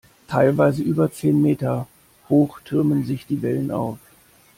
[0.27, 1.85] Teilweise über zehn Meter
[2.27, 3.99] hoch türmen sich die Wellen auf.